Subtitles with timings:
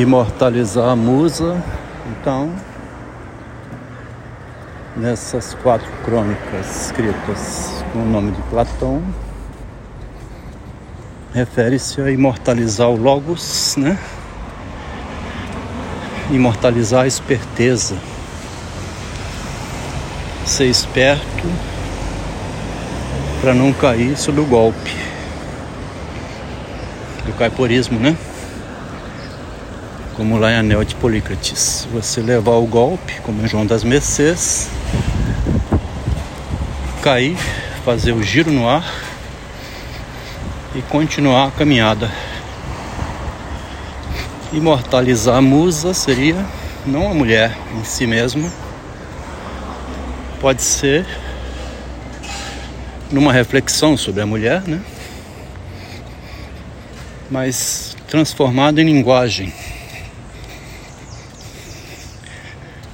[0.00, 1.62] imortalizar a musa.
[2.10, 2.52] Então,
[4.96, 9.02] nessas quatro crônicas escritas com o nome de Platão,
[11.32, 13.98] refere-se a imortalizar o Logos, né?
[16.30, 17.96] Imortalizar a esperteza,
[20.44, 21.46] ser esperto
[23.40, 24.96] para não cair sob o golpe
[27.24, 28.16] do caiporismo, né?
[30.16, 31.86] Como lá em Anel de Polícrates.
[31.92, 34.70] Você levar o golpe, como em João das Mercês,
[37.02, 37.36] cair,
[37.84, 38.82] fazer o giro no ar
[40.74, 42.10] e continuar a caminhada.
[44.54, 46.46] Imortalizar a musa seria
[46.86, 48.50] não a mulher em si mesma,
[50.40, 51.04] pode ser
[53.12, 54.80] numa reflexão sobre a mulher, né?
[57.30, 59.52] Mas transformado em linguagem.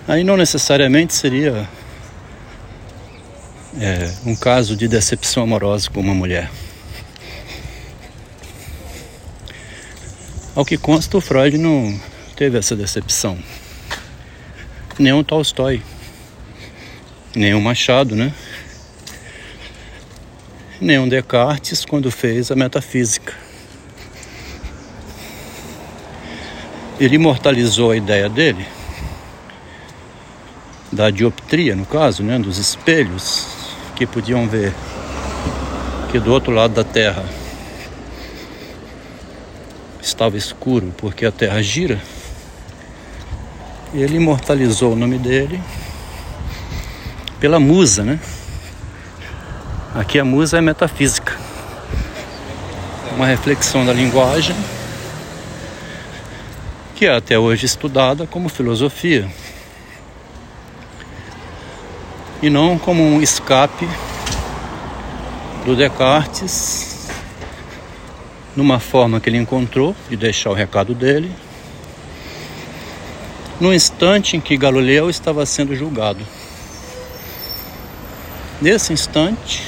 [0.06, 1.68] Aí não necessariamente seria
[3.80, 6.50] é, um caso de decepção amorosa com uma mulher.
[10.56, 11.98] Ao que consta, o Freud não
[12.34, 13.38] teve essa decepção.
[14.98, 15.80] Nem o Tolstói,
[17.34, 18.34] nem o Machado, né?
[20.80, 23.32] Nem o Descartes quando fez a metafísica.
[26.98, 28.66] Ele imortalizou a ideia dele
[30.92, 33.46] da dioptria, no caso, né, dos espelhos
[33.96, 34.74] que podiam ver
[36.10, 37.24] que do outro lado da Terra
[40.02, 41.98] estava escuro porque a Terra gira.
[43.94, 45.60] Ele imortalizou o nome dele
[47.40, 48.20] pela musa, né?
[49.94, 51.36] Aqui a musa é metafísica,
[53.14, 54.56] uma reflexão da linguagem
[56.94, 59.28] que é até hoje estudada como filosofia
[62.42, 63.88] e não como um escape
[65.64, 67.08] do Descartes
[68.56, 71.32] numa forma que ele encontrou de deixar o recado dele
[73.60, 76.26] no instante em que Galileu estava sendo julgado.
[78.60, 79.62] Nesse instante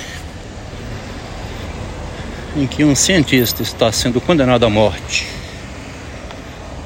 [2.57, 5.27] em que um cientista está sendo condenado à morte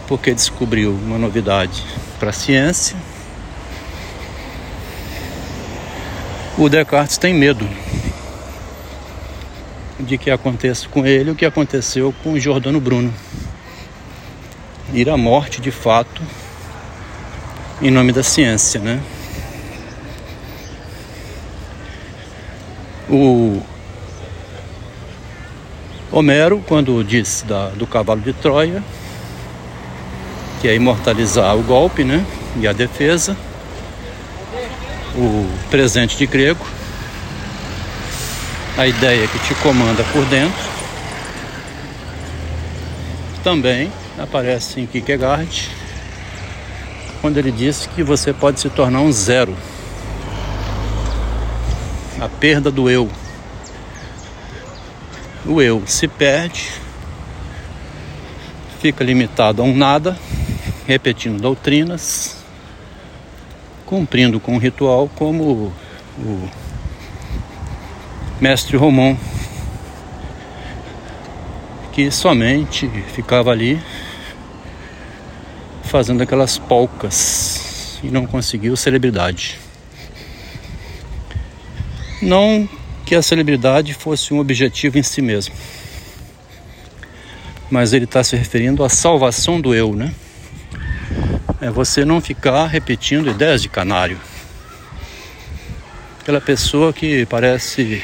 [0.06, 1.82] porque descobriu uma novidade
[2.18, 2.96] para a ciência,
[6.58, 7.68] o Descartes tem medo
[10.00, 13.14] de que aconteça com ele o que aconteceu com Jordano Bruno.
[14.92, 16.20] Ir à morte de fato
[17.80, 19.00] em nome da ciência, né?
[23.08, 23.62] O
[26.10, 28.82] Homero, quando disse da, do cavalo de Troia,
[30.60, 32.26] que é imortalizar o golpe, né?
[32.56, 33.36] E a defesa,
[35.18, 36.64] o presente de grego,
[38.76, 40.68] a ideia que te comanda por dentro.
[43.42, 45.70] Também aparece em Kierkegaard,
[47.20, 49.56] quando ele diz que você pode se tornar um zero.
[52.20, 53.10] A perda do eu.
[55.44, 56.68] O eu se perde,
[58.80, 60.16] fica limitado a um nada,
[60.86, 62.37] repetindo doutrinas,
[63.88, 65.72] cumprindo com o ritual como
[66.18, 66.48] o
[68.38, 69.18] mestre Romão,
[71.90, 73.80] que somente ficava ali
[75.84, 79.58] fazendo aquelas polcas e não conseguiu celebridade.
[82.20, 82.68] Não
[83.06, 85.54] que a celebridade fosse um objetivo em si mesmo,
[87.70, 90.12] mas ele está se referindo à salvação do eu, né?
[91.60, 94.18] É você não ficar repetindo ideias de canário.
[96.20, 98.02] Aquela pessoa que parece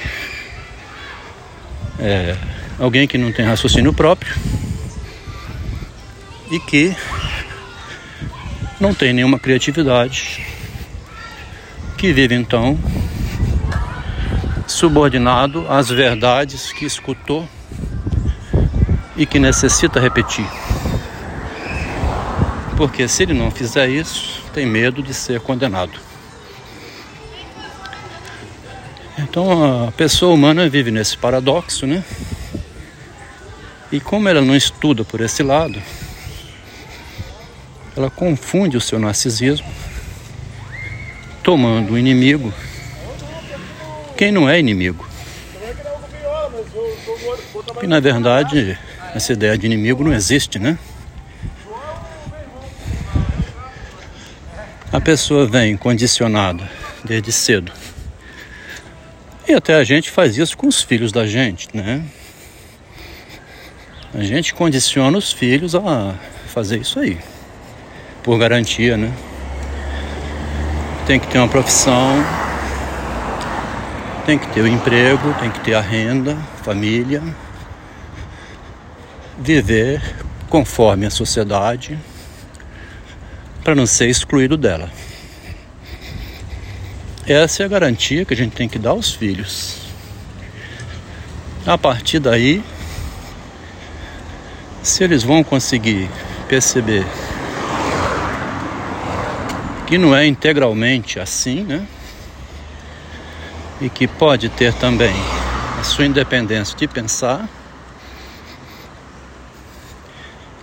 [1.99, 2.37] é,
[2.79, 4.35] alguém que não tem raciocínio próprio
[6.51, 6.97] e que
[8.81, 10.45] não tem nenhuma criatividade,
[11.97, 12.79] que vive então
[14.67, 17.49] subordinado às verdades que escutou
[19.17, 20.47] e que necessita repetir.
[22.77, 25.99] Porque se ele não fizer isso, tem medo de ser condenado.
[29.19, 32.05] Então a pessoa humana vive nesse paradoxo, né?
[33.93, 35.81] E como ela não estuda por esse lado,
[37.97, 39.69] ela confunde o seu narcisismo,
[41.43, 42.53] tomando o inimigo
[44.17, 45.05] quem não é inimigo.
[47.83, 48.79] E na verdade,
[49.15, 50.79] essa ideia de inimigo não existe, né?
[54.95, 56.71] A pessoa vem condicionada
[57.05, 57.73] desde cedo.
[59.45, 62.05] E até a gente faz isso com os filhos da gente, né?
[64.15, 66.15] A gente condiciona os filhos a
[66.47, 67.19] fazer isso aí,
[68.23, 69.13] por garantia, né?
[71.09, 72.25] Tem que ter uma profissão,
[74.25, 77.21] tem que ter o emprego, tem que ter a renda, família,
[79.41, 80.01] viver
[80.49, 81.99] conforme a sociedade
[83.65, 84.91] para não ser excluído dela.
[87.27, 89.79] Essa é a garantia que a gente tem que dar aos filhos.
[91.67, 92.63] A partir daí,
[94.83, 96.11] se eles vão conseguir
[96.47, 97.07] perceber
[99.87, 101.87] que não é integralmente assim, né?
[103.81, 105.15] E que pode ter também
[105.81, 107.49] a sua independência de pensar,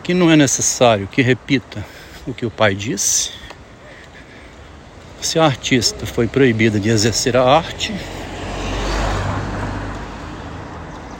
[0.03, 1.83] que não é necessário que repita
[2.25, 3.31] o que o pai disse.
[5.21, 7.93] Se a artista foi proibida de exercer a arte,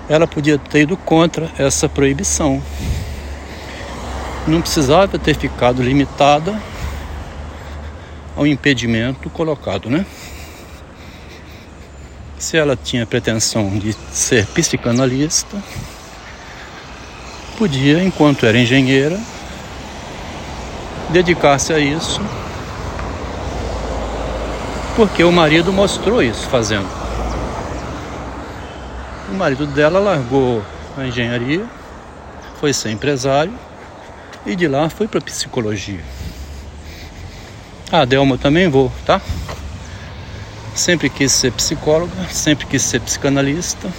[0.10, 2.62] ela podia ter ido contra essa proibição.
[4.48, 6.62] Não precisava ter ficado limitada
[8.36, 10.06] ao impedimento colocado, né?
[12.38, 15.62] Se ela tinha pretensão de ser psicanalista,
[17.58, 19.20] podia, enquanto era engenheira,
[21.12, 22.22] dedicar-se a isso,
[24.96, 26.90] porque o marido mostrou isso fazendo.
[29.30, 30.64] O marido dela largou
[30.98, 31.66] a engenharia,
[32.60, 33.54] foi ser empresário
[34.46, 36.04] e de lá foi para psicologia.
[37.92, 39.22] A Delma também vou, tá?
[40.74, 43.90] Sempre quis ser psicóloga, sempre quis ser psicanalista.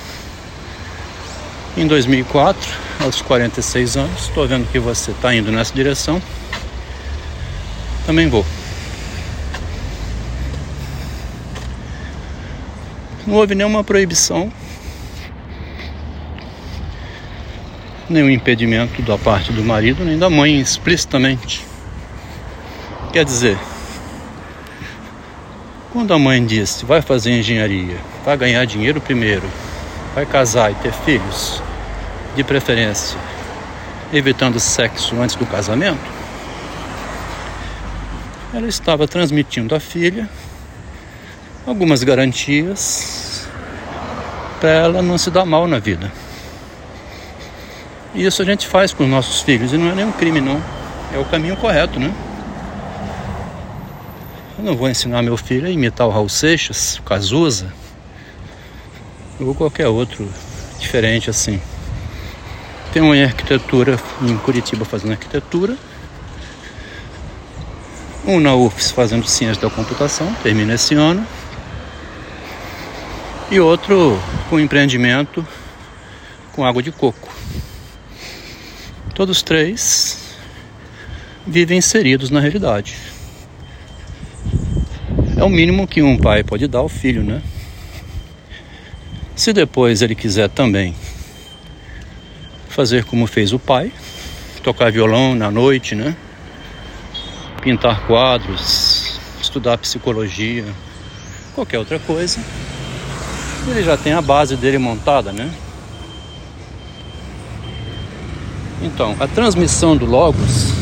[1.77, 2.61] Em 2004,
[3.01, 6.21] aos 46 anos, estou vendo que você está indo nessa direção
[8.07, 8.45] também vou.
[13.27, 14.53] Não houve nenhuma proibição,
[18.09, 21.65] nenhum impedimento da parte do marido nem da mãe explicitamente.
[23.13, 23.59] Quer dizer,
[25.93, 29.49] quando a mãe disse vai fazer engenharia, vai ganhar dinheiro primeiro,
[30.15, 31.63] vai casar e ter filhos,
[32.35, 33.19] de preferência
[34.13, 36.22] evitando sexo antes do casamento,
[38.53, 40.29] ela estava transmitindo à filha
[41.67, 43.49] algumas garantias
[44.61, 46.13] para ela não se dar mal na vida.
[48.15, 50.63] E isso a gente faz com os nossos filhos e não é nenhum crime não.
[51.15, 52.13] É o caminho correto, né?
[54.59, 57.73] Eu não vou ensinar meu filho a imitar o Raul Seixas, o Cazuza,
[59.41, 60.29] ou qualquer outro
[60.79, 61.61] diferente assim.
[62.93, 65.77] Tem uma arquitetura em Curitiba fazendo arquitetura
[68.25, 71.27] um na UFS fazendo ciência da computação, termina esse ano.
[73.51, 75.47] E outro com empreendimento
[76.53, 77.33] com água de coco.
[79.15, 80.37] Todos três
[81.47, 82.97] vivem inseridos na realidade.
[85.37, 87.43] É o mínimo que um pai pode dar ao filho, né?
[89.35, 90.95] Se depois ele quiser também
[92.69, 93.93] fazer como fez o pai,
[94.63, 96.17] tocar violão na noite, né?
[97.63, 100.65] Pintar quadros, estudar psicologia,
[101.55, 102.41] qualquer outra coisa.
[103.69, 105.49] Ele já tem a base dele montada, né?
[108.83, 110.73] Então, a transmissão do Logos,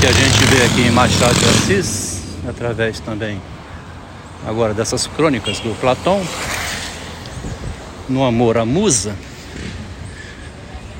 [0.00, 3.42] que a gente vê aqui em Machado de Assis, através também
[4.46, 6.24] agora dessas crônicas do Platão,
[8.08, 9.16] no amor à musa,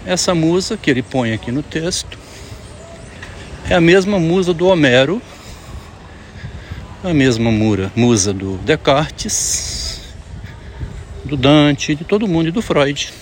[0.05, 2.26] essa musa que ele põe aqui no texto,
[3.69, 5.21] é a mesma musa do Homero,
[7.03, 10.01] a mesma mura, musa do Descartes,
[11.25, 13.13] do Dante, de todo mundo e do Freud.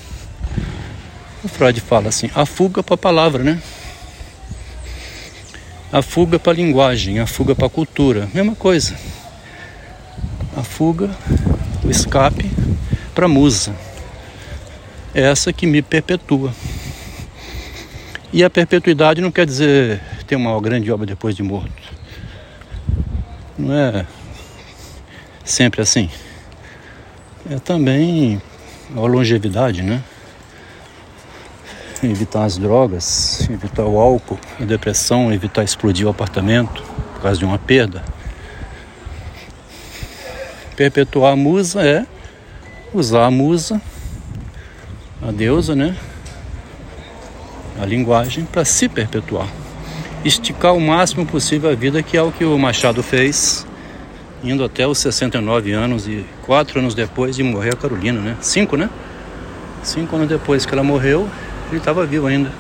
[1.43, 3.61] O Freud fala assim: a fuga para a palavra, né?
[5.91, 8.95] A fuga para a linguagem, a fuga para a cultura, mesma coisa.
[10.57, 11.11] A fuga,
[11.83, 12.51] o escape
[13.15, 13.75] para a musa.
[15.15, 16.53] É essa que me perpetua.
[18.33, 21.71] E a perpetuidade não quer dizer ter uma grande obra depois de morto.
[23.57, 24.07] Não é
[25.45, 26.11] sempre assim.
[27.49, 28.41] É também
[28.97, 30.03] a longevidade, né?
[32.03, 36.83] Evitar as drogas, evitar o álcool, a depressão, evitar explodir o apartamento
[37.15, 38.03] por causa de uma perda.
[40.77, 42.07] Perpetuar a musa é
[42.93, 43.81] usar a musa,
[45.23, 45.97] a deusa, né?
[47.81, 49.64] A linguagem para se perpetuar.
[50.25, 53.67] Esticar o máximo possível a vida, que é o que o Machado fez,
[54.43, 58.37] indo até os 69 anos e quatro anos depois de morrer a Carolina, né?
[58.41, 58.89] Cinco, né?
[59.83, 61.29] Cinco anos depois que ela morreu,
[61.71, 62.51] ele estava vivo ainda.